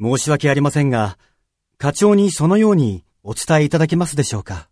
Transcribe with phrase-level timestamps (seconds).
[0.00, 1.18] 申し訳ありませんが、
[1.76, 4.68] 課長にそのようにお伝えいただけますでしょうか。